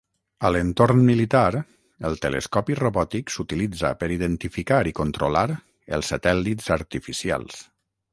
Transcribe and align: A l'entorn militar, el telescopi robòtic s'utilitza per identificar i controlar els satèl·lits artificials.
A 0.47 0.49
l'entorn 0.53 1.01
militar, 1.07 1.41
el 2.09 2.15
telescopi 2.23 2.77
robòtic 2.79 3.33
s'utilitza 3.33 3.91
per 3.99 4.09
identificar 4.15 4.79
i 4.93 4.95
controlar 5.01 5.45
els 5.99 6.11
satèl·lits 6.15 6.73
artificials. 6.79 7.61